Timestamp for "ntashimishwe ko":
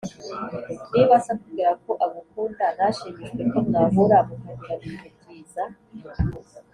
2.75-3.57